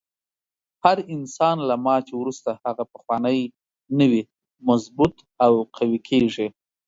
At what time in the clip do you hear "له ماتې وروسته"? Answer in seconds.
1.69-2.49